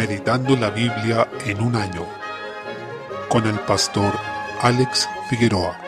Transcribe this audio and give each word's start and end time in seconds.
Meditando 0.00 0.56
la 0.56 0.70
Biblia 0.70 1.28
en 1.44 1.60
un 1.60 1.76
año 1.76 2.06
con 3.28 3.46
el 3.46 3.58
pastor 3.60 4.14
Alex 4.62 5.06
Figueroa. 5.28 5.78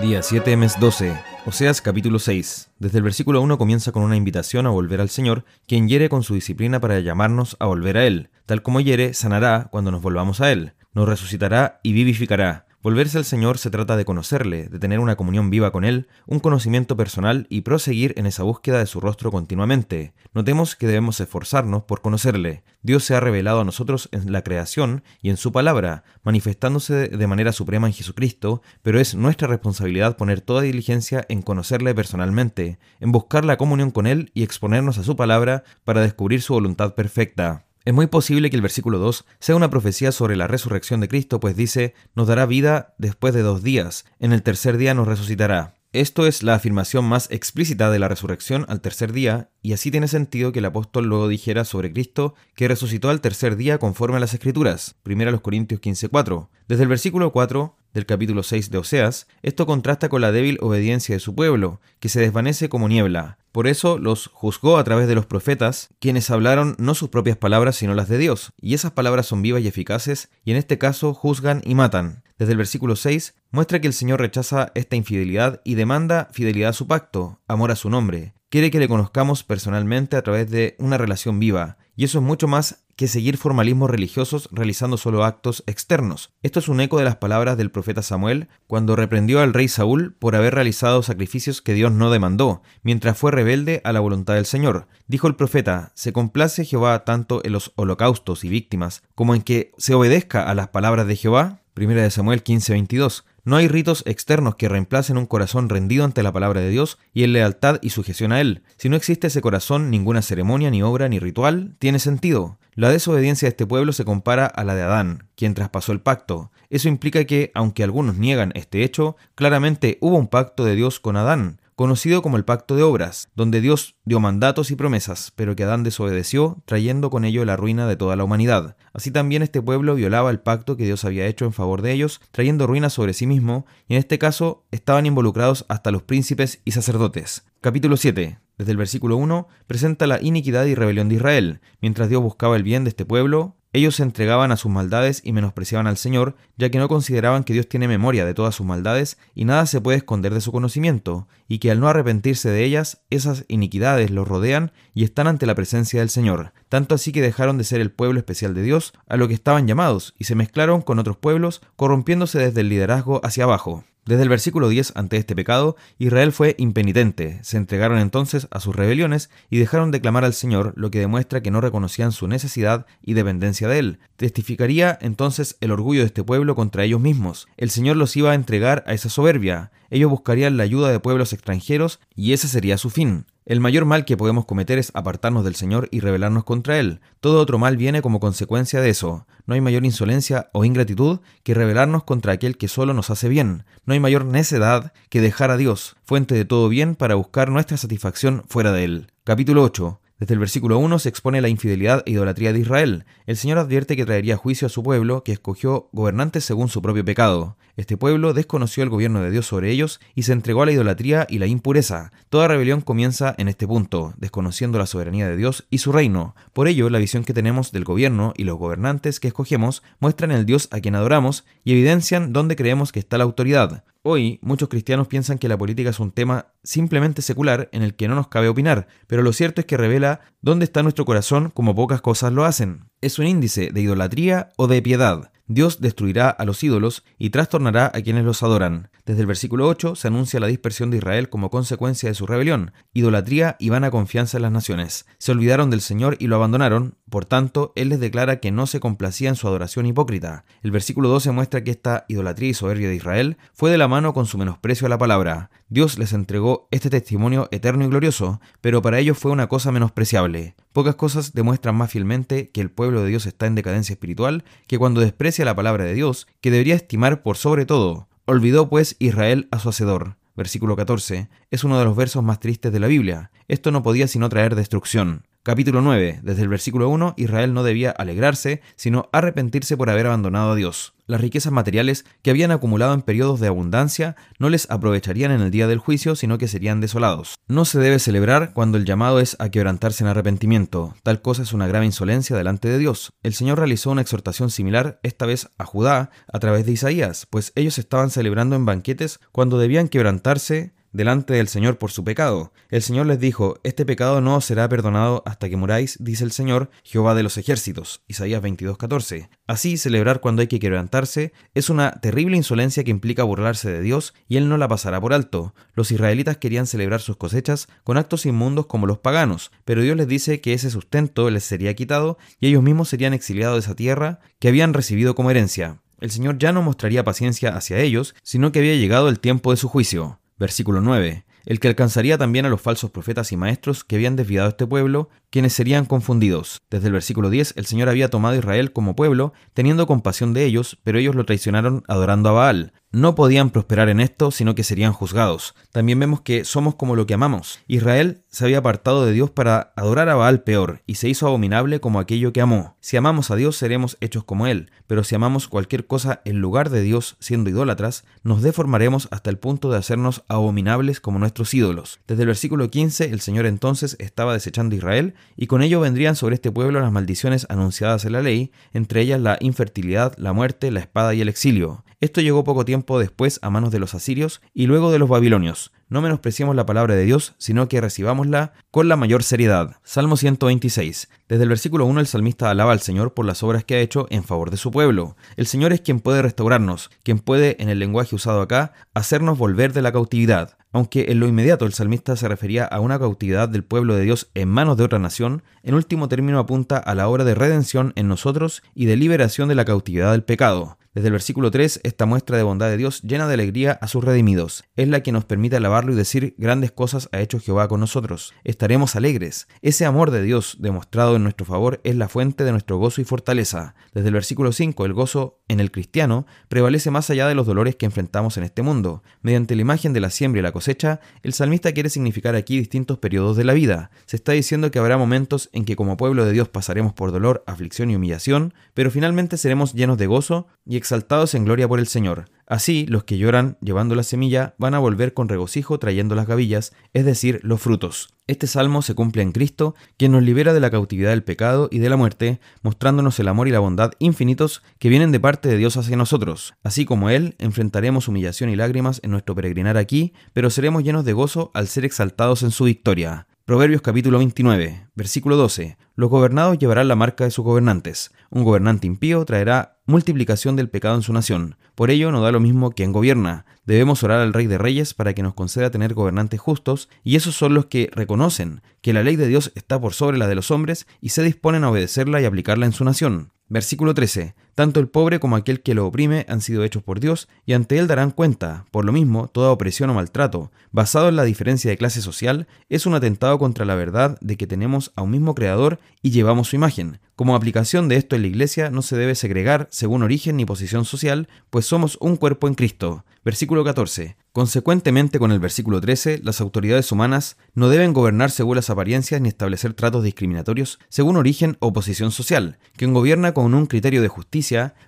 Día 0.00 0.22
7, 0.22 0.56
mes 0.56 0.78
12. 0.78 1.18
Oseas 1.46 1.80
capítulo 1.82 2.20
6. 2.20 2.70
Desde 2.78 2.98
el 2.98 3.02
versículo 3.02 3.40
1 3.40 3.58
comienza 3.58 3.90
con 3.90 4.04
una 4.04 4.14
invitación 4.14 4.66
a 4.66 4.70
volver 4.70 5.00
al 5.00 5.08
Señor, 5.08 5.44
quien 5.66 5.88
hiere 5.88 6.08
con 6.08 6.22
su 6.22 6.34
disciplina 6.34 6.78
para 6.78 7.00
llamarnos 7.00 7.56
a 7.58 7.66
volver 7.66 7.96
a 7.96 8.06
Él. 8.06 8.30
Tal 8.46 8.62
como 8.62 8.78
hiere, 8.78 9.14
sanará 9.14 9.66
cuando 9.72 9.90
nos 9.90 10.00
volvamos 10.00 10.40
a 10.40 10.52
Él. 10.52 10.74
Nos 10.94 11.08
resucitará 11.08 11.80
y 11.82 11.92
vivificará. 11.92 12.65
Volverse 12.86 13.18
al 13.18 13.24
Señor 13.24 13.58
se 13.58 13.68
trata 13.68 13.96
de 13.96 14.04
conocerle, 14.04 14.68
de 14.68 14.78
tener 14.78 15.00
una 15.00 15.16
comunión 15.16 15.50
viva 15.50 15.72
con 15.72 15.84
Él, 15.84 16.06
un 16.24 16.38
conocimiento 16.38 16.96
personal 16.96 17.48
y 17.50 17.62
proseguir 17.62 18.14
en 18.16 18.26
esa 18.26 18.44
búsqueda 18.44 18.78
de 18.78 18.86
su 18.86 19.00
rostro 19.00 19.32
continuamente. 19.32 20.14
Notemos 20.34 20.76
que 20.76 20.86
debemos 20.86 21.18
esforzarnos 21.18 21.82
por 21.82 22.00
conocerle. 22.00 22.62
Dios 22.82 23.02
se 23.02 23.16
ha 23.16 23.18
revelado 23.18 23.58
a 23.58 23.64
nosotros 23.64 24.08
en 24.12 24.30
la 24.30 24.42
creación 24.42 25.02
y 25.20 25.30
en 25.30 25.36
su 25.36 25.50
palabra, 25.50 26.04
manifestándose 26.22 27.08
de 27.08 27.26
manera 27.26 27.50
suprema 27.50 27.88
en 27.88 27.92
Jesucristo, 27.92 28.62
pero 28.82 29.00
es 29.00 29.16
nuestra 29.16 29.48
responsabilidad 29.48 30.16
poner 30.16 30.40
toda 30.40 30.62
diligencia 30.62 31.26
en 31.28 31.42
conocerle 31.42 31.92
personalmente, 31.92 32.78
en 33.00 33.10
buscar 33.10 33.44
la 33.44 33.56
comunión 33.56 33.90
con 33.90 34.06
Él 34.06 34.30
y 34.32 34.44
exponernos 34.44 34.96
a 34.98 35.02
su 35.02 35.16
palabra 35.16 35.64
para 35.82 36.02
descubrir 36.02 36.40
su 36.40 36.54
voluntad 36.54 36.94
perfecta. 36.94 37.65
Es 37.86 37.94
muy 37.94 38.08
posible 38.08 38.50
que 38.50 38.56
el 38.56 38.62
versículo 38.62 38.98
2 38.98 39.24
sea 39.38 39.54
una 39.54 39.70
profecía 39.70 40.10
sobre 40.10 40.34
la 40.34 40.48
resurrección 40.48 40.98
de 40.98 41.06
Cristo, 41.06 41.38
pues 41.38 41.54
dice, 41.54 41.94
nos 42.16 42.26
dará 42.26 42.44
vida 42.44 42.96
después 42.98 43.32
de 43.32 43.42
dos 43.42 43.62
días, 43.62 44.06
en 44.18 44.32
el 44.32 44.42
tercer 44.42 44.76
día 44.76 44.92
nos 44.92 45.06
resucitará. 45.06 45.76
Esto 45.92 46.26
es 46.26 46.42
la 46.42 46.56
afirmación 46.56 47.04
más 47.04 47.30
explícita 47.30 47.88
de 47.92 48.00
la 48.00 48.08
resurrección 48.08 48.66
al 48.68 48.80
tercer 48.80 49.12
día, 49.12 49.50
y 49.62 49.72
así 49.72 49.92
tiene 49.92 50.08
sentido 50.08 50.50
que 50.50 50.58
el 50.58 50.64
apóstol 50.64 51.06
luego 51.06 51.28
dijera 51.28 51.64
sobre 51.64 51.92
Cristo 51.92 52.34
que 52.56 52.66
resucitó 52.66 53.08
al 53.08 53.20
tercer 53.20 53.54
día 53.54 53.78
conforme 53.78 54.16
a 54.16 54.20
las 54.20 54.34
Escrituras, 54.34 54.96
1 55.04 55.40
Corintios 55.40 55.80
15:4. 55.80 56.48
Desde 56.66 56.82
el 56.82 56.88
versículo 56.88 57.30
4 57.30 57.76
del 57.96 58.06
capítulo 58.06 58.42
6 58.42 58.70
de 58.70 58.76
Oseas, 58.78 59.26
esto 59.42 59.64
contrasta 59.64 60.10
con 60.10 60.20
la 60.20 60.30
débil 60.30 60.58
obediencia 60.60 61.16
de 61.16 61.20
su 61.20 61.34
pueblo, 61.34 61.80
que 61.98 62.10
se 62.10 62.20
desvanece 62.20 62.68
como 62.68 62.88
niebla. 62.88 63.38
Por 63.52 63.66
eso 63.66 63.96
los 63.96 64.26
juzgó 64.26 64.76
a 64.76 64.84
través 64.84 65.08
de 65.08 65.14
los 65.14 65.24
profetas, 65.24 65.88
quienes 65.98 66.30
hablaron 66.30 66.76
no 66.78 66.94
sus 66.94 67.08
propias 67.08 67.38
palabras 67.38 67.76
sino 67.76 67.94
las 67.94 68.08
de 68.08 68.18
Dios, 68.18 68.52
y 68.60 68.74
esas 68.74 68.92
palabras 68.92 69.24
son 69.24 69.40
vivas 69.40 69.62
y 69.62 69.68
eficaces, 69.68 70.28
y 70.44 70.50
en 70.50 70.58
este 70.58 70.76
caso 70.76 71.14
juzgan 71.14 71.62
y 71.64 71.74
matan. 71.74 72.22
Desde 72.38 72.52
el 72.52 72.58
versículo 72.58 72.96
6 72.96 73.34
muestra 73.50 73.80
que 73.80 73.86
el 73.86 73.94
Señor 73.94 74.20
rechaza 74.20 74.72
esta 74.74 74.94
infidelidad 74.94 75.62
y 75.64 75.74
demanda 75.74 76.28
fidelidad 76.32 76.70
a 76.70 76.74
su 76.74 76.86
pacto, 76.86 77.40
amor 77.48 77.70
a 77.70 77.76
su 77.76 77.88
nombre. 77.88 78.35
Quiere 78.48 78.70
que 78.70 78.78
le 78.78 78.86
conozcamos 78.86 79.42
personalmente 79.42 80.16
a 80.16 80.22
través 80.22 80.48
de 80.48 80.76
una 80.78 80.96
relación 80.98 81.40
viva, 81.40 81.78
y 81.96 82.04
eso 82.04 82.18
es 82.18 82.24
mucho 82.24 82.46
más 82.46 82.84
que 82.94 83.08
seguir 83.08 83.38
formalismos 83.38 83.90
religiosos 83.90 84.48
realizando 84.52 84.96
solo 84.96 85.24
actos 85.24 85.64
externos. 85.66 86.32
Esto 86.42 86.60
es 86.60 86.68
un 86.68 86.80
eco 86.80 86.98
de 86.98 87.04
las 87.04 87.16
palabras 87.16 87.56
del 87.56 87.72
profeta 87.72 88.02
Samuel 88.02 88.48
cuando 88.68 88.94
reprendió 88.94 89.40
al 89.40 89.52
rey 89.52 89.66
Saúl 89.66 90.14
por 90.18 90.36
haber 90.36 90.54
realizado 90.54 91.02
sacrificios 91.02 91.60
que 91.60 91.74
Dios 91.74 91.90
no 91.90 92.10
demandó, 92.12 92.62
mientras 92.82 93.18
fue 93.18 93.32
rebelde 93.32 93.80
a 93.82 93.92
la 93.92 94.00
voluntad 94.00 94.34
del 94.34 94.46
Señor. 94.46 94.86
Dijo 95.08 95.26
el 95.26 95.34
profeta, 95.34 95.90
se 95.94 96.12
complace 96.12 96.64
Jehová 96.64 97.04
tanto 97.04 97.40
en 97.44 97.52
los 97.52 97.72
holocaustos 97.74 98.44
y 98.44 98.48
víctimas 98.48 99.02
como 99.16 99.34
en 99.34 99.42
que 99.42 99.72
se 99.76 99.94
obedezca 99.94 100.48
a 100.48 100.54
las 100.54 100.68
palabras 100.68 101.08
de 101.08 101.16
Jehová. 101.16 101.62
Primera 101.74 102.02
de 102.02 102.12
Samuel 102.12 102.44
15:22. 102.44 103.24
No 103.46 103.54
hay 103.54 103.68
ritos 103.68 104.02
externos 104.06 104.56
que 104.56 104.68
reemplacen 104.68 105.16
un 105.16 105.26
corazón 105.26 105.68
rendido 105.68 106.04
ante 106.04 106.24
la 106.24 106.32
palabra 106.32 106.60
de 106.60 106.68
Dios 106.68 106.98
y 107.14 107.22
en 107.22 107.32
lealtad 107.32 107.78
y 107.80 107.90
sujeción 107.90 108.32
a 108.32 108.40
Él. 108.40 108.64
Si 108.76 108.88
no 108.88 108.96
existe 108.96 109.28
ese 109.28 109.40
corazón, 109.40 109.88
ninguna 109.88 110.20
ceremonia, 110.20 110.68
ni 110.68 110.82
obra, 110.82 111.08
ni 111.08 111.20
ritual 111.20 111.76
tiene 111.78 112.00
sentido. 112.00 112.58
La 112.74 112.90
desobediencia 112.90 113.46
de 113.46 113.50
este 113.50 113.64
pueblo 113.64 113.92
se 113.92 114.04
compara 114.04 114.46
a 114.46 114.64
la 114.64 114.74
de 114.74 114.82
Adán, 114.82 115.28
quien 115.36 115.54
traspasó 115.54 115.92
el 115.92 116.00
pacto. 116.00 116.50
Eso 116.70 116.88
implica 116.88 117.24
que, 117.24 117.52
aunque 117.54 117.84
algunos 117.84 118.16
niegan 118.16 118.50
este 118.56 118.82
hecho, 118.82 119.14
claramente 119.36 119.96
hubo 120.00 120.16
un 120.18 120.26
pacto 120.26 120.64
de 120.64 120.74
Dios 120.74 120.98
con 120.98 121.16
Adán 121.16 121.60
conocido 121.76 122.22
como 122.22 122.38
el 122.38 122.44
pacto 122.44 122.74
de 122.74 122.82
obras, 122.82 123.28
donde 123.36 123.60
Dios 123.60 123.96
dio 124.06 124.18
mandatos 124.18 124.70
y 124.70 124.76
promesas, 124.76 125.32
pero 125.36 125.54
que 125.54 125.64
Adán 125.64 125.84
desobedeció, 125.84 126.62
trayendo 126.64 127.10
con 127.10 127.26
ello 127.26 127.44
la 127.44 127.56
ruina 127.56 127.86
de 127.86 127.96
toda 127.96 128.16
la 128.16 128.24
humanidad. 128.24 128.76
Así 128.94 129.10
también 129.10 129.42
este 129.42 129.60
pueblo 129.60 129.94
violaba 129.94 130.30
el 130.30 130.40
pacto 130.40 130.78
que 130.78 130.86
Dios 130.86 131.04
había 131.04 131.26
hecho 131.26 131.44
en 131.44 131.52
favor 131.52 131.82
de 131.82 131.92
ellos, 131.92 132.22
trayendo 132.32 132.66
ruina 132.66 132.88
sobre 132.88 133.12
sí 133.12 133.26
mismo, 133.26 133.66
y 133.88 133.94
en 133.94 133.98
este 133.98 134.18
caso 134.18 134.64
estaban 134.70 135.04
involucrados 135.04 135.66
hasta 135.68 135.90
los 135.90 136.02
príncipes 136.02 136.62
y 136.64 136.72
sacerdotes. 136.72 137.44
Capítulo 137.60 137.98
7. 137.98 138.38
Desde 138.56 138.72
el 138.72 138.78
versículo 138.78 139.18
1 139.18 139.46
presenta 139.66 140.06
la 140.06 140.20
iniquidad 140.22 140.64
y 140.64 140.74
rebelión 140.74 141.10
de 141.10 141.16
Israel. 141.16 141.60
Mientras 141.82 142.08
Dios 142.08 142.22
buscaba 142.22 142.56
el 142.56 142.62
bien 142.62 142.84
de 142.84 142.90
este 142.90 143.04
pueblo, 143.04 143.56
ellos 143.76 143.96
se 143.96 144.02
entregaban 144.02 144.52
a 144.52 144.56
sus 144.56 144.70
maldades 144.70 145.20
y 145.22 145.32
menospreciaban 145.32 145.86
al 145.86 145.98
Señor, 145.98 146.34
ya 146.56 146.70
que 146.70 146.78
no 146.78 146.88
consideraban 146.88 147.44
que 147.44 147.52
Dios 147.52 147.68
tiene 147.68 147.88
memoria 147.88 148.24
de 148.24 148.32
todas 148.32 148.54
sus 148.54 148.66
maldades 148.66 149.18
y 149.34 149.44
nada 149.44 149.66
se 149.66 149.80
puede 149.80 149.98
esconder 149.98 150.32
de 150.32 150.40
su 150.40 150.50
conocimiento, 150.50 151.28
y 151.46 151.58
que 151.58 151.70
al 151.70 151.80
no 151.80 151.88
arrepentirse 151.88 152.48
de 152.48 152.64
ellas, 152.64 153.02
esas 153.10 153.44
iniquidades 153.48 154.10
los 154.10 154.26
rodean 154.26 154.72
y 154.94 155.04
están 155.04 155.26
ante 155.26 155.44
la 155.44 155.54
presencia 155.54 156.00
del 156.00 156.08
Señor, 156.08 156.54
tanto 156.70 156.94
así 156.94 157.12
que 157.12 157.20
dejaron 157.20 157.58
de 157.58 157.64
ser 157.64 157.80
el 157.80 157.92
pueblo 157.92 158.18
especial 158.18 158.54
de 158.54 158.62
Dios 158.62 158.94
a 159.08 159.16
lo 159.16 159.28
que 159.28 159.34
estaban 159.34 159.66
llamados 159.66 160.14
y 160.18 160.24
se 160.24 160.34
mezclaron 160.34 160.80
con 160.80 160.98
otros 160.98 161.18
pueblos, 161.18 161.60
corrompiéndose 161.76 162.38
desde 162.38 162.62
el 162.62 162.70
liderazgo 162.70 163.20
hacia 163.24 163.44
abajo. 163.44 163.84
Desde 164.06 164.22
el 164.22 164.28
versículo 164.28 164.68
10 164.68 164.92
ante 164.94 165.16
este 165.16 165.34
pecado, 165.34 165.74
Israel 165.98 166.30
fue 166.30 166.54
impenitente, 166.58 167.40
se 167.42 167.56
entregaron 167.56 167.98
entonces 167.98 168.46
a 168.52 168.60
sus 168.60 168.74
rebeliones 168.74 169.30
y 169.50 169.58
dejaron 169.58 169.90
de 169.90 170.00
clamar 170.00 170.24
al 170.24 170.32
Señor, 170.32 170.72
lo 170.76 170.92
que 170.92 171.00
demuestra 171.00 171.42
que 171.42 171.50
no 171.50 171.60
reconocían 171.60 172.12
su 172.12 172.28
necesidad 172.28 172.86
y 173.02 173.14
dependencia 173.14 173.66
de 173.66 173.80
Él. 173.80 173.98
Testificaría 174.16 174.96
entonces 175.00 175.56
el 175.60 175.72
orgullo 175.72 176.02
de 176.02 176.06
este 176.06 176.22
pueblo 176.22 176.54
contra 176.54 176.84
ellos 176.84 177.00
mismos. 177.00 177.48
El 177.56 177.70
Señor 177.70 177.96
los 177.96 178.16
iba 178.16 178.30
a 178.30 178.36
entregar 178.36 178.84
a 178.86 178.94
esa 178.94 179.08
soberbia, 179.08 179.72
ellos 179.90 180.08
buscarían 180.08 180.56
la 180.56 180.62
ayuda 180.62 180.92
de 180.92 181.00
pueblos 181.00 181.32
extranjeros 181.32 181.98
y 182.14 182.32
ese 182.32 182.46
sería 182.46 182.78
su 182.78 182.90
fin. 182.90 183.26
El 183.46 183.60
mayor 183.60 183.84
mal 183.84 184.04
que 184.04 184.16
podemos 184.16 184.44
cometer 184.44 184.76
es 184.76 184.90
apartarnos 184.92 185.44
del 185.44 185.54
Señor 185.54 185.86
y 185.92 186.00
rebelarnos 186.00 186.42
contra 186.42 186.80
Él. 186.80 186.98
Todo 187.20 187.40
otro 187.40 187.60
mal 187.60 187.76
viene 187.76 188.02
como 188.02 188.18
consecuencia 188.18 188.80
de 188.80 188.90
eso. 188.90 189.24
No 189.46 189.54
hay 189.54 189.60
mayor 189.60 189.84
insolencia 189.84 190.50
o 190.52 190.64
ingratitud 190.64 191.20
que 191.44 191.54
rebelarnos 191.54 192.02
contra 192.02 192.32
aquel 192.32 192.58
que 192.58 192.66
solo 192.66 192.92
nos 192.92 193.08
hace 193.08 193.28
bien. 193.28 193.62
No 193.84 193.94
hay 193.94 194.00
mayor 194.00 194.24
necedad 194.24 194.92
que 195.10 195.20
dejar 195.20 195.52
a 195.52 195.56
Dios, 195.56 195.94
fuente 196.04 196.34
de 196.34 196.44
todo 196.44 196.68
bien, 196.68 196.96
para 196.96 197.14
buscar 197.14 197.48
nuestra 197.50 197.76
satisfacción 197.76 198.42
fuera 198.48 198.72
de 198.72 198.82
Él. 198.82 199.12
Capítulo 199.22 199.62
8. 199.62 200.00
Desde 200.18 200.32
el 200.32 200.40
versículo 200.40 200.78
1 200.78 200.98
se 200.98 201.10
expone 201.10 201.42
la 201.42 201.50
infidelidad 201.50 202.02
e 202.06 202.12
idolatría 202.12 202.54
de 202.54 202.60
Israel. 202.60 203.04
El 203.26 203.36
Señor 203.36 203.58
advierte 203.58 203.96
que 203.96 204.06
traería 204.06 204.38
juicio 204.38 204.64
a 204.64 204.70
su 204.70 204.82
pueblo, 204.82 205.22
que 205.22 205.32
escogió 205.32 205.90
gobernantes 205.92 206.42
según 206.42 206.70
su 206.70 206.80
propio 206.80 207.04
pecado. 207.04 207.58
Este 207.76 207.98
pueblo 207.98 208.32
desconoció 208.32 208.82
el 208.82 208.88
gobierno 208.88 209.20
de 209.20 209.30
Dios 209.30 209.44
sobre 209.44 209.70
ellos 209.70 210.00
y 210.14 210.22
se 210.22 210.32
entregó 210.32 210.62
a 210.62 210.66
la 210.66 210.72
idolatría 210.72 211.26
y 211.28 211.38
la 211.38 211.46
impureza. 211.46 212.12
Toda 212.30 212.48
rebelión 212.48 212.80
comienza 212.80 213.34
en 213.36 213.48
este 213.48 213.66
punto, 213.66 214.14
desconociendo 214.16 214.78
la 214.78 214.86
soberanía 214.86 215.28
de 215.28 215.36
Dios 215.36 215.66
y 215.68 215.78
su 215.78 215.92
reino. 215.92 216.34
Por 216.54 216.66
ello, 216.66 216.88
la 216.88 216.98
visión 216.98 217.22
que 217.22 217.34
tenemos 217.34 217.70
del 217.70 217.84
gobierno 217.84 218.32
y 218.38 218.44
los 218.44 218.56
gobernantes 218.56 219.20
que 219.20 219.28
escogemos 219.28 219.82
muestran 220.00 220.30
el 220.30 220.46
Dios 220.46 220.68
a 220.70 220.80
quien 220.80 220.94
adoramos 220.94 221.44
y 221.62 221.72
evidencian 221.72 222.32
dónde 222.32 222.56
creemos 222.56 222.90
que 222.90 223.00
está 223.00 223.18
la 223.18 223.24
autoridad. 223.24 223.84
Hoy 224.08 224.38
muchos 224.40 224.68
cristianos 224.68 225.08
piensan 225.08 225.36
que 225.36 225.48
la 225.48 225.58
política 225.58 225.90
es 225.90 225.98
un 225.98 226.12
tema 226.12 226.52
simplemente 226.62 227.22
secular 227.22 227.68
en 227.72 227.82
el 227.82 227.96
que 227.96 228.06
no 228.06 228.14
nos 228.14 228.28
cabe 228.28 228.46
opinar, 228.46 228.86
pero 229.08 229.20
lo 229.20 229.32
cierto 229.32 229.60
es 229.60 229.66
que 229.66 229.76
revela 229.76 230.20
dónde 230.40 230.64
está 230.64 230.84
nuestro 230.84 231.04
corazón 231.04 231.50
como 231.50 231.74
pocas 231.74 232.02
cosas 232.02 232.32
lo 232.32 232.44
hacen. 232.44 232.84
Es 233.00 233.18
un 233.18 233.26
índice 233.26 233.70
de 233.72 233.80
idolatría 233.80 234.50
o 234.58 234.68
de 234.68 234.80
piedad. 234.80 235.32
Dios 235.48 235.80
destruirá 235.80 236.30
a 236.30 236.44
los 236.44 236.62
ídolos 236.62 237.04
y 237.18 237.30
trastornará 237.30 237.90
a 237.92 238.00
quienes 238.00 238.24
los 238.24 238.44
adoran. 238.44 238.90
Desde 239.04 239.22
el 239.22 239.26
versículo 239.26 239.66
8 239.66 239.96
se 239.96 240.06
anuncia 240.06 240.38
la 240.38 240.46
dispersión 240.46 240.90
de 240.90 240.98
Israel 240.98 241.28
como 241.28 241.50
consecuencia 241.50 242.08
de 242.08 242.14
su 242.14 242.28
rebelión, 242.28 242.72
idolatría 242.92 243.56
y 243.58 243.70
vana 243.70 243.90
confianza 243.90 244.38
en 244.38 244.42
las 244.42 244.52
naciones. 244.52 245.06
Se 245.18 245.32
olvidaron 245.32 245.68
del 245.68 245.80
Señor 245.80 246.16
y 246.20 246.28
lo 246.28 246.36
abandonaron, 246.36 246.96
por 247.08 247.24
tanto, 247.24 247.72
Él 247.76 247.90
les 247.90 248.00
declara 248.00 248.40
que 248.40 248.50
no 248.50 248.66
se 248.66 248.80
complacía 248.80 249.28
en 249.28 249.36
su 249.36 249.46
adoración 249.46 249.86
hipócrita. 249.86 250.44
El 250.62 250.72
versículo 250.72 251.08
12 251.08 251.30
muestra 251.30 251.62
que 251.62 251.70
esta 251.70 252.04
idolatría 252.08 252.48
y 252.48 252.54
soberbia 252.54 252.88
de 252.88 252.96
Israel 252.96 253.36
fue 253.52 253.70
de 253.70 253.78
la 253.78 253.86
mano 253.86 254.12
con 254.12 254.26
su 254.26 254.38
menosprecio 254.38 254.86
a 254.86 254.90
la 254.90 254.98
palabra. 254.98 255.50
Dios 255.68 255.98
les 255.98 256.12
entregó 256.12 256.66
este 256.72 256.90
testimonio 256.90 257.48
eterno 257.52 257.84
y 257.84 257.88
glorioso, 257.88 258.40
pero 258.60 258.82
para 258.82 258.98
ellos 258.98 259.18
fue 259.18 259.30
una 259.30 259.46
cosa 259.46 259.70
menospreciable. 259.70 260.56
Pocas 260.72 260.96
cosas 260.96 261.32
demuestran 261.32 261.76
más 261.76 261.92
fielmente 261.92 262.50
que 262.50 262.60
el 262.60 262.72
pueblo 262.72 263.02
de 263.02 263.08
Dios 263.08 263.26
está 263.26 263.46
en 263.46 263.54
decadencia 263.54 263.92
espiritual 263.92 264.42
que 264.66 264.78
cuando 264.78 265.00
desprecia 265.00 265.44
la 265.44 265.54
palabra 265.54 265.84
de 265.84 265.94
Dios, 265.94 266.26
que 266.40 266.50
debería 266.50 266.74
estimar 266.74 267.22
por 267.22 267.36
sobre 267.36 267.66
todo. 267.66 268.08
Olvidó 268.24 268.68
pues 268.68 268.96
Israel 268.98 269.46
a 269.52 269.60
su 269.60 269.68
hacedor. 269.68 270.16
Versículo 270.34 270.74
14. 270.74 271.28
Es 271.52 271.62
uno 271.62 271.78
de 271.78 271.84
los 271.84 271.94
versos 271.94 272.24
más 272.24 272.40
tristes 272.40 272.72
de 272.72 272.80
la 272.80 272.88
Biblia. 272.88 273.30
Esto 273.46 273.70
no 273.70 273.84
podía 273.84 274.08
sino 274.08 274.28
traer 274.28 274.56
destrucción. 274.56 275.22
Capítulo 275.46 275.80
9. 275.80 276.22
Desde 276.24 276.42
el 276.42 276.48
versículo 276.48 276.88
1, 276.88 277.14
Israel 277.16 277.54
no 277.54 277.62
debía 277.62 277.92
alegrarse, 277.92 278.62
sino 278.74 279.08
arrepentirse 279.12 279.76
por 279.76 279.90
haber 279.90 280.06
abandonado 280.06 280.50
a 280.50 280.54
Dios. 280.56 280.94
Las 281.06 281.20
riquezas 281.20 281.52
materiales 281.52 282.04
que 282.22 282.30
habían 282.30 282.50
acumulado 282.50 282.94
en 282.94 283.02
periodos 283.02 283.38
de 283.38 283.46
abundancia 283.46 284.16
no 284.40 284.50
les 284.50 284.68
aprovecharían 284.72 285.30
en 285.30 285.42
el 285.42 285.52
día 285.52 285.68
del 285.68 285.78
juicio, 285.78 286.16
sino 286.16 286.36
que 286.36 286.48
serían 286.48 286.80
desolados. 286.80 287.36
No 287.46 287.64
se 287.64 287.78
debe 287.78 288.00
celebrar 288.00 288.54
cuando 288.54 288.76
el 288.76 288.84
llamado 288.84 289.20
es 289.20 289.36
a 289.38 289.48
quebrantarse 289.48 290.02
en 290.02 290.10
arrepentimiento. 290.10 290.96
Tal 291.04 291.22
cosa 291.22 291.42
es 291.42 291.52
una 291.52 291.68
grave 291.68 291.86
insolencia 291.86 292.36
delante 292.36 292.66
de 292.66 292.78
Dios. 292.78 293.12
El 293.22 293.32
Señor 293.32 293.58
realizó 293.58 293.92
una 293.92 294.02
exhortación 294.02 294.50
similar, 294.50 294.98
esta 295.04 295.26
vez 295.26 295.50
a 295.58 295.64
Judá, 295.64 296.10
a 296.26 296.40
través 296.40 296.66
de 296.66 296.72
Isaías, 296.72 297.28
pues 297.30 297.52
ellos 297.54 297.78
estaban 297.78 298.10
celebrando 298.10 298.56
en 298.56 298.66
banquetes 298.66 299.20
cuando 299.30 299.58
debían 299.58 299.86
quebrantarse 299.86 300.74
delante 300.96 301.34
del 301.34 301.46
Señor 301.46 301.76
por 301.76 301.90
su 301.90 302.02
pecado. 302.04 302.52
El 302.70 302.80
Señor 302.80 303.06
les 303.06 303.20
dijo, 303.20 303.60
Este 303.62 303.84
pecado 303.84 304.20
no 304.20 304.36
os 304.36 304.44
será 304.46 304.68
perdonado 304.68 305.22
hasta 305.26 305.48
que 305.48 305.56
muráis, 305.56 305.98
dice 306.00 306.24
el 306.24 306.32
Señor, 306.32 306.70
Jehová 306.82 307.14
de 307.14 307.22
los 307.22 307.36
ejércitos. 307.36 308.02
Isaías 308.08 308.42
22:14. 308.42 309.28
Así, 309.46 309.76
celebrar 309.76 310.20
cuando 310.20 310.40
hay 310.40 310.48
que 310.48 310.58
quebrantarse 310.58 311.32
es 311.54 311.68
una 311.68 311.92
terrible 312.00 312.36
insolencia 312.36 312.82
que 312.82 312.90
implica 312.90 313.22
burlarse 313.24 313.70
de 313.70 313.82
Dios 313.82 314.14
y 314.26 314.38
Él 314.38 314.48
no 314.48 314.56
la 314.56 314.68
pasará 314.68 315.00
por 315.00 315.12
alto. 315.12 315.54
Los 315.74 315.90
israelitas 315.90 316.38
querían 316.38 316.66
celebrar 316.66 317.00
sus 317.00 317.18
cosechas 317.18 317.68
con 317.84 317.98
actos 317.98 318.24
inmundos 318.24 318.66
como 318.66 318.86
los 318.86 318.98
paganos, 318.98 319.52
pero 319.66 319.82
Dios 319.82 319.96
les 319.96 320.08
dice 320.08 320.40
que 320.40 320.54
ese 320.54 320.70
sustento 320.70 321.28
les 321.30 321.44
sería 321.44 321.74
quitado 321.74 322.16
y 322.40 322.48
ellos 322.48 322.62
mismos 322.62 322.88
serían 322.88 323.12
exiliados 323.12 323.56
de 323.56 323.60
esa 323.60 323.76
tierra 323.76 324.20
que 324.38 324.48
habían 324.48 324.72
recibido 324.72 325.14
como 325.14 325.30
herencia. 325.30 325.82
El 326.00 326.10
Señor 326.10 326.38
ya 326.38 326.52
no 326.52 326.62
mostraría 326.62 327.04
paciencia 327.04 327.56
hacia 327.56 327.78
ellos, 327.80 328.14
sino 328.22 328.52
que 328.52 328.58
había 328.58 328.74
llegado 328.74 329.08
el 329.08 329.20
tiempo 329.20 329.50
de 329.50 329.56
su 329.56 329.68
juicio. 329.68 330.20
Versículo 330.38 330.80
9. 330.80 331.24
El 331.46 331.60
que 331.60 331.68
alcanzaría 331.68 332.18
también 332.18 332.44
a 332.44 332.48
los 332.48 332.60
falsos 332.60 332.90
profetas 332.90 333.30
y 333.30 333.36
maestros 333.36 333.84
que 333.84 333.94
habían 333.94 334.16
desviado 334.16 334.48
este 334.48 334.66
pueblo, 334.66 335.08
quienes 335.30 335.52
serían 335.52 335.84
confundidos. 335.84 336.62
Desde 336.70 336.88
el 336.88 336.92
versículo 336.92 337.30
10, 337.30 337.54
el 337.56 337.66
Señor 337.66 337.88
había 337.88 338.10
tomado 338.10 338.34
a 338.34 338.38
Israel 338.38 338.72
como 338.72 338.96
pueblo, 338.96 339.32
teniendo 339.54 339.86
compasión 339.86 340.34
de 340.34 340.44
ellos, 340.44 340.78
pero 340.82 340.98
ellos 340.98 341.14
lo 341.14 341.24
traicionaron 341.24 341.84
adorando 341.86 342.30
a 342.30 342.32
Baal 342.32 342.72
no 342.96 343.14
podían 343.14 343.50
prosperar 343.50 343.90
en 343.90 344.00
esto, 344.00 344.30
sino 344.30 344.54
que 344.54 344.64
serían 344.64 344.94
juzgados. 344.94 345.54
También 345.70 346.00
vemos 346.00 346.22
que 346.22 346.46
somos 346.46 346.76
como 346.76 346.96
lo 346.96 347.06
que 347.06 347.12
amamos. 347.12 347.60
Israel 347.66 348.22
se 348.30 348.46
había 348.46 348.56
apartado 348.56 349.04
de 349.04 349.12
Dios 349.12 349.30
para 349.30 349.74
adorar 349.76 350.08
a 350.08 350.14
Baal 350.14 350.44
peor, 350.44 350.82
y 350.86 350.94
se 350.94 351.06
hizo 351.10 351.26
abominable 351.26 351.78
como 351.78 352.00
aquello 352.00 352.32
que 352.32 352.40
amó. 352.40 352.78
Si 352.80 352.96
amamos 352.96 353.30
a 353.30 353.36
Dios, 353.36 353.54
seremos 353.56 353.98
hechos 354.00 354.24
como 354.24 354.46
Él, 354.46 354.70
pero 354.86 355.04
si 355.04 355.14
amamos 355.14 355.46
cualquier 355.46 355.86
cosa 355.86 356.22
en 356.24 356.38
lugar 356.38 356.70
de 356.70 356.80
Dios, 356.80 357.18
siendo 357.20 357.50
idólatras, 357.50 358.06
nos 358.22 358.40
deformaremos 358.40 359.08
hasta 359.10 359.28
el 359.28 359.36
punto 359.36 359.70
de 359.70 359.76
hacernos 359.76 360.24
abominables 360.28 360.98
como 360.98 361.18
nuestros 361.18 361.52
ídolos. 361.52 362.00
Desde 362.06 362.22
el 362.22 362.28
versículo 362.28 362.70
15, 362.70 363.10
el 363.10 363.20
Señor 363.20 363.44
entonces 363.44 363.96
estaba 363.98 364.32
desechando 364.32 364.74
a 364.74 364.78
Israel, 364.78 365.14
y 365.36 365.48
con 365.48 365.60
ello 365.60 365.80
vendrían 365.80 366.16
sobre 366.16 366.36
este 366.36 366.50
pueblo 366.50 366.80
las 366.80 366.92
maldiciones 366.92 367.46
anunciadas 367.50 368.06
en 368.06 368.12
la 368.12 368.22
ley, 368.22 368.52
entre 368.72 369.02
ellas 369.02 369.20
la 369.20 369.36
infertilidad, 369.40 370.14
la 370.16 370.32
muerte, 370.32 370.70
la 370.70 370.80
espada 370.80 371.12
y 371.12 371.20
el 371.20 371.28
exilio. 371.28 371.84
Esto 371.98 372.20
llegó 372.20 372.44
poco 372.44 372.66
tiempo 372.66 372.98
después 372.98 373.38
a 373.40 373.48
manos 373.48 373.70
de 373.70 373.78
los 373.78 373.94
asirios 373.94 374.42
y 374.52 374.66
luego 374.66 374.92
de 374.92 374.98
los 374.98 375.08
babilonios. 375.08 375.72
No 375.88 376.02
menospreciemos 376.02 376.54
la 376.54 376.66
palabra 376.66 376.94
de 376.94 377.04
Dios, 377.04 377.34
sino 377.38 377.68
que 377.68 377.80
recibámosla 377.80 378.52
con 378.76 378.90
la 378.90 378.96
mayor 378.96 379.22
seriedad. 379.22 379.76
Salmo 379.84 380.18
126. 380.18 381.08
Desde 381.30 381.42
el 381.44 381.48
versículo 381.48 381.86
1 381.86 381.98
el 381.98 382.06
salmista 382.06 382.50
alaba 382.50 382.72
al 382.72 382.80
Señor 382.80 383.14
por 383.14 383.24
las 383.24 383.42
obras 383.42 383.64
que 383.64 383.74
ha 383.74 383.80
hecho 383.80 384.06
en 384.10 384.22
favor 384.22 384.50
de 384.50 384.58
su 384.58 384.70
pueblo. 384.70 385.16
El 385.38 385.46
Señor 385.46 385.72
es 385.72 385.80
quien 385.80 385.98
puede 385.98 386.20
restaurarnos, 386.20 386.90
quien 387.02 387.18
puede, 387.18 387.56
en 387.62 387.70
el 387.70 387.78
lenguaje 387.78 388.14
usado 388.14 388.42
acá, 388.42 388.74
hacernos 388.92 389.38
volver 389.38 389.72
de 389.72 389.80
la 389.80 389.92
cautividad. 389.92 390.58
Aunque 390.72 391.06
en 391.08 391.20
lo 391.20 391.26
inmediato 391.26 391.64
el 391.64 391.72
salmista 391.72 392.16
se 392.16 392.28
refería 392.28 392.66
a 392.66 392.80
una 392.80 392.98
cautividad 392.98 393.48
del 393.48 393.64
pueblo 393.64 393.94
de 393.94 394.02
Dios 394.02 394.28
en 394.34 394.50
manos 394.50 394.76
de 394.76 394.84
otra 394.84 394.98
nación, 394.98 395.42
en 395.62 395.74
último 395.74 396.10
término 396.10 396.38
apunta 396.38 396.76
a 396.76 396.94
la 396.94 397.08
obra 397.08 397.24
de 397.24 397.34
redención 397.34 397.94
en 397.96 398.08
nosotros 398.08 398.62
y 398.74 398.84
de 398.84 398.96
liberación 398.96 399.48
de 399.48 399.54
la 399.54 399.64
cautividad 399.64 400.12
del 400.12 400.22
pecado. 400.22 400.76
Desde 400.96 401.08
el 401.08 401.12
versículo 401.12 401.50
3, 401.50 401.80
esta 401.82 402.06
muestra 402.06 402.38
de 402.38 402.42
bondad 402.42 402.70
de 402.70 402.78
Dios 402.78 403.02
llena 403.02 403.28
de 403.28 403.34
alegría 403.34 403.72
a 403.82 403.86
sus 403.86 404.02
redimidos. 404.02 404.64
Es 404.76 404.88
la 404.88 405.02
que 405.02 405.12
nos 405.12 405.26
permite 405.26 405.54
alabarlo 405.56 405.92
y 405.92 405.94
decir 405.94 406.34
grandes 406.38 406.72
cosas 406.72 407.10
ha 407.12 407.20
hecho 407.20 407.38
Jehová 407.38 407.68
con 407.68 407.80
nosotros. 407.80 408.32
Estaremos 408.66 408.96
alegres. 408.96 409.46
Ese 409.62 409.84
amor 409.84 410.10
de 410.10 410.22
Dios 410.22 410.56
demostrado 410.58 411.14
en 411.14 411.22
nuestro 411.22 411.46
favor 411.46 411.80
es 411.84 411.94
la 411.94 412.08
fuente 412.08 412.42
de 412.42 412.50
nuestro 412.50 412.78
gozo 412.78 413.00
y 413.00 413.04
fortaleza. 413.04 413.76
Desde 413.94 414.08
el 414.08 414.14
versículo 414.14 414.50
5, 414.50 414.84
el 414.84 414.92
gozo 414.92 415.38
en 415.46 415.60
el 415.60 415.70
cristiano 415.70 416.26
prevalece 416.48 416.90
más 416.90 417.08
allá 417.08 417.28
de 417.28 417.36
los 417.36 417.46
dolores 417.46 417.76
que 417.76 417.86
enfrentamos 417.86 418.36
en 418.38 418.42
este 418.42 418.62
mundo. 418.62 419.04
Mediante 419.22 419.54
la 419.54 419.62
imagen 419.62 419.92
de 419.92 420.00
la 420.00 420.10
siembra 420.10 420.40
y 420.40 420.42
la 420.42 420.50
cosecha, 420.50 420.98
el 421.22 421.32
salmista 421.32 421.70
quiere 421.70 421.90
significar 421.90 422.34
aquí 422.34 422.58
distintos 422.58 422.98
periodos 422.98 423.36
de 423.36 423.44
la 423.44 423.52
vida. 423.52 423.92
Se 424.04 424.16
está 424.16 424.32
diciendo 424.32 424.72
que 424.72 424.80
habrá 424.80 424.98
momentos 424.98 425.48
en 425.52 425.64
que 425.64 425.76
como 425.76 425.96
pueblo 425.96 426.24
de 426.24 426.32
Dios 426.32 426.48
pasaremos 426.48 426.92
por 426.92 427.12
dolor, 427.12 427.44
aflicción 427.46 427.92
y 427.92 427.94
humillación, 427.94 428.52
pero 428.74 428.90
finalmente 428.90 429.36
seremos 429.36 429.74
llenos 429.74 429.96
de 429.96 430.08
gozo 430.08 430.48
y 430.64 430.76
exaltados 430.76 431.36
en 431.36 431.44
gloria 431.44 431.68
por 431.68 431.78
el 431.78 431.86
Señor. 431.86 432.24
Así, 432.46 432.86
los 432.86 433.02
que 433.02 433.18
lloran 433.18 433.58
llevando 433.60 433.96
la 433.96 434.04
semilla 434.04 434.54
van 434.56 434.74
a 434.74 434.78
volver 434.78 435.14
con 435.14 435.28
regocijo 435.28 435.78
trayendo 435.80 436.14
las 436.14 436.28
gavillas, 436.28 436.72
es 436.92 437.04
decir, 437.04 437.40
los 437.42 437.60
frutos. 437.60 438.14
Este 438.28 438.46
salmo 438.46 438.82
se 438.82 438.94
cumple 438.94 439.22
en 439.22 439.32
Cristo, 439.32 439.74
quien 439.96 440.12
nos 440.12 440.22
libera 440.22 440.52
de 440.52 440.60
la 440.60 440.70
cautividad 440.70 441.10
del 441.10 441.24
pecado 441.24 441.68
y 441.72 441.80
de 441.80 441.90
la 441.90 441.96
muerte, 441.96 442.40
mostrándonos 442.62 443.18
el 443.18 443.28
amor 443.28 443.48
y 443.48 443.50
la 443.50 443.58
bondad 443.58 443.92
infinitos 443.98 444.62
que 444.78 444.88
vienen 444.88 445.10
de 445.10 445.20
parte 445.20 445.48
de 445.48 445.56
Dios 445.56 445.76
hacia 445.76 445.96
nosotros. 445.96 446.54
Así 446.62 446.84
como 446.84 447.10
Él, 447.10 447.34
enfrentaremos 447.38 448.06
humillación 448.06 448.50
y 448.50 448.56
lágrimas 448.56 449.00
en 449.02 449.10
nuestro 449.10 449.34
peregrinar 449.34 449.76
aquí, 449.76 450.12
pero 450.32 450.50
seremos 450.50 450.84
llenos 450.84 451.04
de 451.04 451.12
gozo 451.14 451.50
al 451.52 451.66
ser 451.66 451.84
exaltados 451.84 452.44
en 452.44 452.52
su 452.52 452.64
victoria. 452.64 453.26
Proverbios 453.44 453.80
capítulo 453.80 454.18
29, 454.18 454.88
versículo 454.96 455.36
12. 455.36 455.78
Los 455.94 456.10
gobernados 456.10 456.58
llevarán 456.58 456.88
la 456.88 456.96
marca 456.96 457.22
de 457.22 457.30
sus 457.30 457.44
gobernantes. 457.44 458.10
Un 458.28 458.42
gobernante 458.42 458.88
impío 458.88 459.24
traerá 459.24 459.75
multiplicación 459.86 460.56
del 460.56 460.68
pecado 460.68 460.96
en 460.96 461.02
su 461.02 461.12
nación. 461.12 461.56
Por 461.74 461.90
ello 461.90 462.12
no 462.12 462.20
da 462.20 462.32
lo 462.32 462.40
mismo 462.40 462.72
quien 462.72 462.92
gobierna. 462.92 463.46
Debemos 463.64 464.02
orar 464.02 464.20
al 464.20 464.32
Rey 464.32 464.46
de 464.46 464.58
Reyes 464.58 464.94
para 464.94 465.14
que 465.14 465.22
nos 465.22 465.34
conceda 465.34 465.70
tener 465.70 465.94
gobernantes 465.94 466.40
justos, 466.40 466.88
y 467.02 467.16
esos 467.16 467.34
son 467.34 467.54
los 467.54 467.66
que 467.66 467.90
reconocen 467.92 468.62
que 468.82 468.92
la 468.92 469.02
ley 469.02 469.16
de 469.16 469.28
Dios 469.28 469.52
está 469.54 469.80
por 469.80 469.94
sobre 469.94 470.18
la 470.18 470.28
de 470.28 470.34
los 470.34 470.50
hombres 470.50 470.86
y 471.00 471.10
se 471.10 471.22
disponen 471.22 471.64
a 471.64 471.70
obedecerla 471.70 472.20
y 472.20 472.24
aplicarla 472.24 472.66
en 472.66 472.72
su 472.72 472.84
nación. 472.84 473.32
Versículo 473.48 473.94
13. 473.94 474.34
Tanto 474.56 474.80
el 474.80 474.88
pobre 474.88 475.20
como 475.20 475.36
aquel 475.36 475.60
que 475.60 475.74
lo 475.74 475.86
oprime 475.86 476.24
han 476.30 476.40
sido 476.40 476.64
hechos 476.64 476.82
por 476.82 476.98
Dios, 476.98 477.28
y 477.44 477.52
ante 477.52 477.78
él 477.78 477.86
darán 477.86 478.10
cuenta. 478.10 478.64
Por 478.70 478.86
lo 478.86 478.92
mismo, 478.92 479.28
toda 479.28 479.50
opresión 479.50 479.90
o 479.90 479.94
maltrato, 479.94 480.50
basado 480.72 481.10
en 481.10 481.16
la 481.16 481.24
diferencia 481.24 481.70
de 481.70 481.76
clase 481.76 482.00
social, 482.00 482.46
es 482.70 482.86
un 482.86 482.94
atentado 482.94 483.38
contra 483.38 483.66
la 483.66 483.74
verdad 483.74 484.16
de 484.22 484.38
que 484.38 484.46
tenemos 484.46 484.92
a 484.96 485.02
un 485.02 485.10
mismo 485.10 485.34
Creador 485.34 485.78
y 486.00 486.10
llevamos 486.10 486.48
su 486.48 486.56
imagen. 486.56 487.00
Como 487.16 487.36
aplicación 487.36 487.88
de 487.88 487.96
esto 487.96 488.16
en 488.16 488.22
la 488.22 488.28
Iglesia 488.28 488.70
no 488.70 488.80
se 488.80 488.96
debe 488.96 489.14
segregar 489.14 489.68
según 489.70 490.02
origen 490.02 490.36
ni 490.36 490.46
posición 490.46 490.86
social, 490.86 491.28
pues 491.50 491.66
somos 491.66 491.98
un 492.00 492.16
cuerpo 492.16 492.48
en 492.48 492.54
Cristo. 492.54 493.04
Versículo 493.26 493.64
14. 493.64 494.16
Consecuentemente 494.32 495.18
con 495.18 495.32
el 495.32 495.40
versículo 495.40 495.80
13, 495.80 496.20
las 496.22 496.42
autoridades 496.42 496.92
humanas 496.92 497.38
no 497.54 497.70
deben 497.70 497.94
gobernar 497.94 498.30
según 498.30 498.56
las 498.56 498.68
apariencias 498.68 499.20
ni 499.20 499.30
establecer 499.30 499.72
tratos 499.72 500.04
discriminatorios 500.04 500.78
según 500.90 501.16
origen 501.16 501.56
o 501.58 501.72
posición 501.72 502.12
social. 502.12 502.58
Quien 502.76 502.92
gobierna 502.92 503.32
con 503.32 503.54
un 503.54 503.64
criterio 503.64 504.02
de 504.02 504.08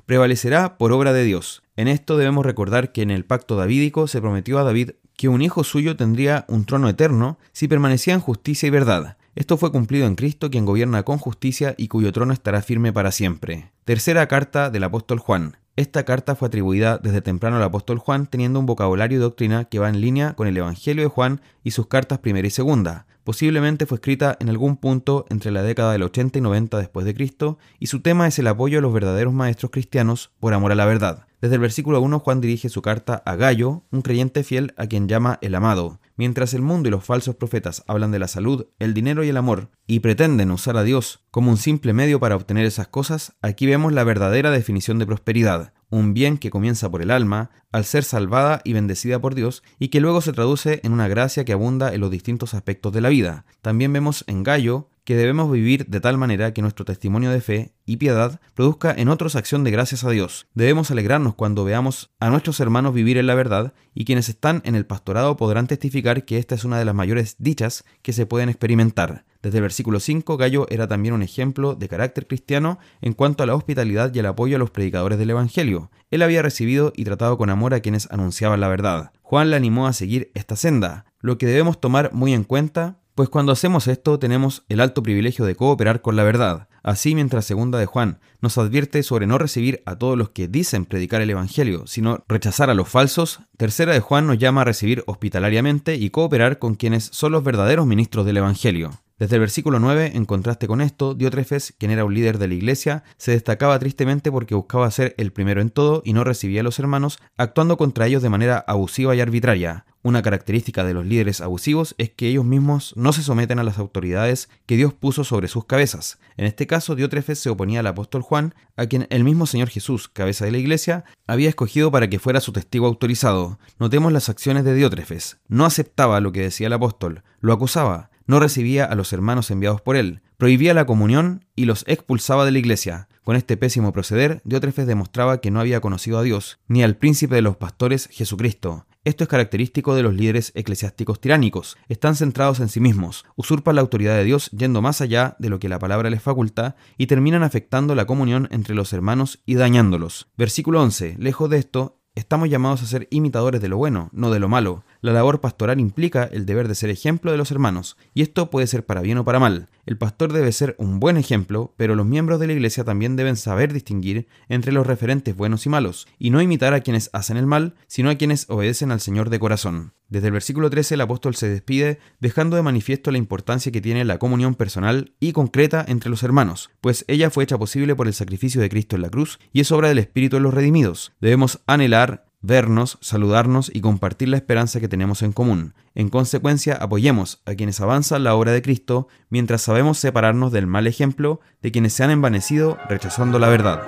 prevalecerá 0.06 0.78
por 0.78 0.92
obra 0.92 1.12
de 1.12 1.24
Dios. 1.24 1.62
En 1.76 1.88
esto 1.88 2.16
debemos 2.16 2.44
recordar 2.44 2.92
que 2.92 3.02
en 3.02 3.10
el 3.10 3.24
pacto 3.24 3.56
davídico 3.56 4.06
se 4.06 4.20
prometió 4.20 4.58
a 4.58 4.64
David 4.64 4.90
que 5.16 5.28
un 5.28 5.42
hijo 5.42 5.64
suyo 5.64 5.96
tendría 5.96 6.44
un 6.48 6.64
trono 6.64 6.88
eterno 6.88 7.38
si 7.52 7.66
permanecía 7.66 8.14
en 8.14 8.20
justicia 8.20 8.68
y 8.68 8.70
verdad. 8.70 9.16
Esto 9.34 9.56
fue 9.56 9.72
cumplido 9.72 10.06
en 10.06 10.14
Cristo, 10.14 10.50
quien 10.50 10.64
gobierna 10.64 11.02
con 11.02 11.18
justicia 11.18 11.74
y 11.76 11.88
cuyo 11.88 12.12
trono 12.12 12.32
estará 12.32 12.62
firme 12.62 12.92
para 12.92 13.12
siempre. 13.12 13.70
Tercera 13.84 14.26
carta 14.28 14.70
del 14.70 14.84
apóstol 14.84 15.18
Juan. 15.18 15.56
Esta 15.78 16.04
carta 16.04 16.35
fue 16.35 16.49
atribuida 16.49 16.99
desde 16.99 17.23
temprano 17.23 17.58
al 17.58 17.62
apóstol 17.62 17.99
Juan, 17.99 18.26
teniendo 18.26 18.58
un 18.58 18.66
vocabulario 18.66 19.16
y 19.16 19.20
doctrina 19.20 19.66
que 19.66 19.78
va 19.78 19.88
en 19.88 20.00
línea 20.00 20.32
con 20.32 20.49
el 20.49 20.56
Evangelio 20.56 21.04
de 21.04 21.08
Juan 21.08 21.40
y 21.62 21.70
sus 21.70 21.87
cartas 21.87 22.18
primera 22.18 22.49
y 22.49 22.50
segunda. 22.50 23.06
Posiblemente 23.23 23.87
fue 23.87 23.99
escrita 23.99 24.37
en 24.40 24.49
algún 24.49 24.76
punto 24.76 25.25
entre 25.28 25.52
la 25.52 25.62
década 25.62 25.92
del 25.92 26.02
80 26.02 26.40
y 26.40 26.42
90 26.42 26.78
después 26.78 27.06
de 27.06 27.14
Cristo, 27.14 27.58
y 27.78 27.87
su 27.87 28.00
tema 28.00 28.26
es 28.26 28.40
el 28.40 28.49
apoyo 28.49 28.80
a 28.80 28.82
los 28.82 28.92
verdaderos 28.92 29.32
maestros 29.32 29.70
cristianos 29.70 30.32
por 30.40 30.52
amor 30.52 30.73
a 30.73 30.75
la 30.75 30.85
verdad. 30.85 31.26
Desde 31.40 31.54
el 31.54 31.61
versículo 31.61 32.00
1 32.00 32.18
Juan 32.18 32.40
dirige 32.40 32.68
su 32.70 32.82
carta 32.82 33.23
a 33.25 33.37
Gallo, 33.37 33.85
un 33.92 34.02
creyente 34.02 34.42
fiel 34.42 34.75
a 34.78 34.88
quien 34.88 35.06
llama 35.06 35.38
el 35.42 35.54
amado. 35.54 36.00
Mientras 36.18 36.52
el 36.52 36.62
mundo 36.62 36.88
y 36.88 36.90
los 36.90 37.04
falsos 37.04 37.37
profetas 37.37 37.84
hablan 37.87 38.10
de 38.10 38.18
la 38.18 38.26
salud, 38.26 38.66
el 38.80 38.92
dinero 38.92 39.22
y 39.22 39.28
el 39.28 39.37
amor, 39.37 39.70
y 39.87 40.00
pretenden 40.00 40.50
usar 40.50 40.76
a 40.76 40.82
Dios 40.82 41.25
como 41.30 41.52
un 41.52 41.56
simple 41.56 41.92
medio 41.92 42.18
para 42.18 42.34
obtener 42.34 42.66
esas 42.66 42.88
cosas, 42.88 43.37
aquí 43.40 43.66
vemos 43.66 43.92
la 43.92 44.02
verdadera 44.02 44.50
definición 44.50 44.98
de 44.98 45.06
prosperidad, 45.06 45.72
un 45.90 46.14
bien 46.14 46.37
que 46.37 46.50
comienza 46.50 46.90
por 46.90 47.02
el 47.02 47.12
alma, 47.12 47.50
al 47.70 47.84
ser 47.84 48.02
salvada 48.02 48.60
y 48.64 48.72
bendecida 48.72 49.20
por 49.20 49.37
Dios, 49.37 49.62
y 49.78 49.88
que 49.88 50.00
luego 50.00 50.20
se 50.20 50.32
traduce 50.32 50.80
en 50.82 50.92
una 50.92 51.06
gracia 51.06 51.44
que 51.44 51.52
abunda 51.52 51.94
en 51.94 52.00
los 52.00 52.10
distintos 52.10 52.52
aspectos 52.52 52.92
de 52.92 53.00
la 53.00 53.10
vida. 53.10 53.44
También 53.62 53.92
vemos 53.92 54.25
en 54.26 54.42
Gallo 54.42 54.90
que 55.08 55.16
debemos 55.16 55.50
vivir 55.50 55.86
de 55.86 56.00
tal 56.00 56.18
manera 56.18 56.52
que 56.52 56.60
nuestro 56.60 56.84
testimonio 56.84 57.30
de 57.30 57.40
fe 57.40 57.72
y 57.86 57.96
piedad 57.96 58.42
produzca 58.52 58.92
en 58.94 59.08
otros 59.08 59.36
acción 59.36 59.64
de 59.64 59.70
gracias 59.70 60.04
a 60.04 60.10
Dios. 60.10 60.48
Debemos 60.52 60.90
alegrarnos 60.90 61.34
cuando 61.34 61.64
veamos 61.64 62.10
a 62.20 62.28
nuestros 62.28 62.60
hermanos 62.60 62.92
vivir 62.92 63.16
en 63.16 63.26
la 63.26 63.34
verdad 63.34 63.72
y 63.94 64.04
quienes 64.04 64.28
están 64.28 64.60
en 64.66 64.74
el 64.74 64.84
pastorado 64.84 65.38
podrán 65.38 65.66
testificar 65.66 66.26
que 66.26 66.36
esta 66.36 66.54
es 66.54 66.64
una 66.64 66.78
de 66.78 66.84
las 66.84 66.94
mayores 66.94 67.36
dichas 67.38 67.86
que 68.02 68.12
se 68.12 68.26
pueden 68.26 68.50
experimentar. 68.50 69.24
Desde 69.40 69.56
el 69.56 69.62
versículo 69.62 69.98
5, 69.98 70.36
Gallo 70.36 70.66
era 70.68 70.86
también 70.88 71.14
un 71.14 71.22
ejemplo 71.22 71.74
de 71.74 71.88
carácter 71.88 72.26
cristiano 72.26 72.78
en 73.00 73.14
cuanto 73.14 73.42
a 73.42 73.46
la 73.46 73.54
hospitalidad 73.54 74.14
y 74.14 74.18
el 74.18 74.26
apoyo 74.26 74.56
a 74.56 74.58
los 74.58 74.70
predicadores 74.70 75.18
del 75.18 75.30
Evangelio. 75.30 75.90
Él 76.10 76.20
había 76.20 76.42
recibido 76.42 76.92
y 76.94 77.04
tratado 77.04 77.38
con 77.38 77.48
amor 77.48 77.72
a 77.72 77.80
quienes 77.80 78.10
anunciaban 78.10 78.60
la 78.60 78.68
verdad. 78.68 79.12
Juan 79.22 79.48
le 79.48 79.56
animó 79.56 79.86
a 79.86 79.94
seguir 79.94 80.30
esta 80.34 80.54
senda, 80.54 81.06
lo 81.20 81.38
que 81.38 81.46
debemos 81.46 81.80
tomar 81.80 82.12
muy 82.12 82.34
en 82.34 82.44
cuenta 82.44 82.98
pues 83.18 83.30
cuando 83.30 83.50
hacemos 83.50 83.88
esto 83.88 84.20
tenemos 84.20 84.62
el 84.68 84.78
alto 84.78 85.02
privilegio 85.02 85.44
de 85.44 85.56
cooperar 85.56 86.02
con 86.02 86.14
la 86.14 86.22
verdad. 86.22 86.68
Así 86.84 87.16
mientras 87.16 87.44
segunda 87.44 87.76
de 87.76 87.84
Juan 87.84 88.20
nos 88.40 88.58
advierte 88.58 89.02
sobre 89.02 89.26
no 89.26 89.38
recibir 89.38 89.82
a 89.87 89.96
todos 89.96 90.16
los 90.16 90.28
que 90.30 90.46
dicen 90.46 90.84
predicar 90.84 91.20
el 91.20 91.30
Evangelio, 91.30 91.88
sino 91.88 92.22
rechazar 92.28 92.70
a 92.70 92.75
los 92.75 92.88
falsos, 92.88 93.40
tercera 93.56 93.92
de 93.92 93.98
Juan 93.98 94.28
nos 94.28 94.38
llama 94.38 94.60
a 94.60 94.66
recibir 94.66 95.02
hospitalariamente 95.08 95.96
y 95.96 96.10
cooperar 96.10 96.60
con 96.60 96.76
quienes 96.76 97.06
son 97.06 97.32
los 97.32 97.42
verdaderos 97.42 97.88
ministros 97.88 98.25
del 98.25 98.37
Evangelio. 98.37 98.92
Desde 99.18 99.34
el 99.34 99.40
versículo 99.40 99.80
9, 99.80 100.12
en 100.14 100.25
contraste 100.25 100.68
con 100.68 100.80
esto, 100.80 101.14
Diótrefes, 101.14 101.75
quien 101.76 101.90
era 101.90 102.04
un 102.04 102.14
líder 102.14 102.38
de 102.38 102.46
la 102.46 102.54
iglesia, 102.54 103.02
se 103.16 103.32
destacaba 103.32 103.76
tristemente 103.80 104.30
porque 104.30 104.54
buscaba 104.54 104.88
ser 104.92 105.16
el 105.18 105.32
primero 105.32 105.60
en 105.60 105.70
todo 105.70 106.02
y 106.04 106.12
no 106.12 106.22
recibía 106.22 106.60
a 106.60 106.62
los 106.62 106.78
hermanos, 106.78 107.18
actuando 107.37 107.76
contra 107.76 108.06
ellos 108.06 108.22
de 108.22 108.28
manera 108.28 108.64
abusiva 108.68 109.16
y 109.16 109.20
arbitraria. 109.20 109.87
Una 110.08 110.22
característica 110.22 110.84
de 110.84 110.94
los 110.94 111.04
líderes 111.04 111.42
abusivos 111.42 111.94
es 111.98 112.08
que 112.08 112.28
ellos 112.28 112.46
mismos 112.46 112.94
no 112.96 113.12
se 113.12 113.22
someten 113.22 113.58
a 113.58 113.62
las 113.62 113.76
autoridades 113.76 114.48
que 114.64 114.78
Dios 114.78 114.94
puso 114.94 115.22
sobre 115.22 115.48
sus 115.48 115.66
cabezas. 115.66 116.18
En 116.38 116.46
este 116.46 116.66
caso, 116.66 116.94
Diótrefes 116.94 117.38
se 117.38 117.50
oponía 117.50 117.80
al 117.80 117.88
apóstol 117.88 118.22
Juan, 118.22 118.54
a 118.78 118.86
quien 118.86 119.06
el 119.10 119.22
mismo 119.22 119.44
Señor 119.44 119.68
Jesús, 119.68 120.08
cabeza 120.08 120.46
de 120.46 120.52
la 120.52 120.56
iglesia, 120.56 121.04
había 121.26 121.50
escogido 121.50 121.90
para 121.90 122.08
que 122.08 122.18
fuera 122.18 122.40
su 122.40 122.54
testigo 122.54 122.86
autorizado. 122.86 123.58
Notemos 123.78 124.10
las 124.10 124.30
acciones 124.30 124.64
de 124.64 124.74
Diótrefes. 124.74 125.40
No 125.46 125.66
aceptaba 125.66 126.20
lo 126.20 126.32
que 126.32 126.40
decía 126.40 126.68
el 126.68 126.72
apóstol, 126.72 127.22
lo 127.40 127.52
acusaba, 127.52 128.08
no 128.26 128.40
recibía 128.40 128.86
a 128.86 128.94
los 128.94 129.12
hermanos 129.12 129.50
enviados 129.50 129.82
por 129.82 129.96
él, 129.96 130.22
prohibía 130.38 130.72
la 130.72 130.86
comunión 130.86 131.44
y 131.54 131.66
los 131.66 131.84
expulsaba 131.86 132.46
de 132.46 132.52
la 132.52 132.60
iglesia. 132.60 133.08
Con 133.24 133.36
este 133.36 133.58
pésimo 133.58 133.92
proceder, 133.92 134.40
Diótrefes 134.44 134.86
demostraba 134.86 135.42
que 135.42 135.50
no 135.50 135.60
había 135.60 135.82
conocido 135.82 136.18
a 136.18 136.22
Dios, 136.22 136.60
ni 136.66 136.82
al 136.82 136.96
príncipe 136.96 137.34
de 137.34 137.42
los 137.42 137.58
pastores, 137.58 138.08
Jesucristo. 138.10 138.86
Esto 139.04 139.24
es 139.24 139.28
característico 139.28 139.94
de 139.94 140.02
los 140.02 140.14
líderes 140.14 140.52
eclesiásticos 140.54 141.20
tiránicos. 141.20 141.76
Están 141.88 142.16
centrados 142.16 142.60
en 142.60 142.68
sí 142.68 142.80
mismos, 142.80 143.24
usurpan 143.36 143.76
la 143.76 143.80
autoridad 143.80 144.16
de 144.16 144.24
Dios 144.24 144.50
yendo 144.50 144.82
más 144.82 145.00
allá 145.00 145.36
de 145.38 145.48
lo 145.48 145.58
que 145.58 145.68
la 145.68 145.78
palabra 145.78 146.10
les 146.10 146.22
faculta 146.22 146.76
y 146.96 147.06
terminan 147.06 147.42
afectando 147.42 147.94
la 147.94 148.06
comunión 148.06 148.48
entre 148.50 148.74
los 148.74 148.92
hermanos 148.92 149.40
y 149.46 149.54
dañándolos. 149.54 150.28
Versículo 150.36 150.82
11. 150.82 151.16
Lejos 151.18 151.48
de 151.48 151.58
esto, 151.58 151.98
Estamos 152.18 152.50
llamados 152.50 152.82
a 152.82 152.86
ser 152.86 153.06
imitadores 153.12 153.60
de 153.60 153.68
lo 153.68 153.76
bueno, 153.76 154.08
no 154.12 154.32
de 154.32 154.40
lo 154.40 154.48
malo. 154.48 154.82
La 155.00 155.12
labor 155.12 155.40
pastoral 155.40 155.78
implica 155.78 156.24
el 156.24 156.44
deber 156.44 156.66
de 156.66 156.74
ser 156.74 156.90
ejemplo 156.90 157.30
de 157.30 157.38
los 157.38 157.52
hermanos, 157.52 157.96
y 158.14 158.22
esto 158.22 158.50
puede 158.50 158.66
ser 158.66 158.84
para 158.84 159.00
bien 159.00 159.18
o 159.18 159.24
para 159.24 159.38
mal. 159.38 159.68
El 159.86 159.96
pastor 159.96 160.32
debe 160.32 160.50
ser 160.50 160.74
un 160.78 160.98
buen 160.98 161.16
ejemplo, 161.16 161.72
pero 161.76 161.94
los 161.94 162.04
miembros 162.04 162.40
de 162.40 162.48
la 162.48 162.52
iglesia 162.54 162.82
también 162.82 163.14
deben 163.14 163.36
saber 163.36 163.72
distinguir 163.72 164.26
entre 164.48 164.72
los 164.72 164.86
referentes 164.86 165.36
buenos 165.36 165.66
y 165.66 165.68
malos, 165.68 166.08
y 166.18 166.30
no 166.30 166.42
imitar 166.42 166.74
a 166.74 166.80
quienes 166.80 167.10
hacen 167.12 167.36
el 167.36 167.46
mal, 167.46 167.74
sino 167.86 168.10
a 168.10 168.16
quienes 168.16 168.50
obedecen 168.50 168.90
al 168.90 169.00
Señor 169.00 169.30
de 169.30 169.38
corazón. 169.38 169.92
Desde 170.08 170.28
el 170.28 170.32
versículo 170.32 170.70
13 170.70 170.94
el 170.94 171.02
apóstol 171.02 171.34
se 171.34 171.48
despide 171.48 171.98
dejando 172.18 172.56
de 172.56 172.62
manifiesto 172.62 173.10
la 173.10 173.18
importancia 173.18 173.70
que 173.70 173.82
tiene 173.82 174.06
la 174.06 174.18
comunión 174.18 174.54
personal 174.54 175.12
y 175.20 175.32
concreta 175.32 175.84
entre 175.86 176.08
los 176.08 176.22
hermanos, 176.22 176.70
pues 176.80 177.04
ella 177.08 177.30
fue 177.30 177.44
hecha 177.44 177.58
posible 177.58 177.94
por 177.94 178.06
el 178.06 178.14
sacrificio 178.14 178.60
de 178.60 178.70
Cristo 178.70 178.96
en 178.96 179.02
la 179.02 179.10
cruz 179.10 179.38
y 179.52 179.60
es 179.60 179.70
obra 179.70 179.88
del 179.88 179.98
Espíritu 179.98 180.36
de 180.36 180.42
los 180.42 180.54
redimidos. 180.54 181.12
Debemos 181.20 181.60
anhelar 181.66 182.27
vernos, 182.40 182.99
saludarnos 183.00 183.71
y 183.75 183.80
compartir 183.80 184.28
la 184.28 184.37
esperanza 184.37 184.80
que 184.80 184.88
tenemos 184.88 185.23
en 185.23 185.33
común. 185.33 185.75
En 185.95 186.09
consecuencia, 186.09 186.75
apoyemos 186.75 187.40
a 187.47 187.54
quienes 187.54 187.80
avanzan 187.80 188.25
la 188.25 188.35
obra 188.35 188.52
de 188.52 188.62
Cristo 188.62 189.09
mientras 189.30 189.62
sabemos 189.62 189.99
separarnos 189.99 190.52
del 190.52 190.66
mal 190.66 190.87
ejemplo 190.87 191.40
de 191.62 191.73
quienes 191.73 191.92
se 191.92 192.04
han 192.04 192.11
envanecido 192.11 192.78
rechazando 192.88 193.38
la 193.38 193.49
verdad. 193.49 193.83